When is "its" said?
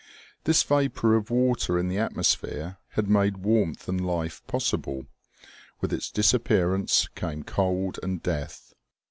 5.93-6.09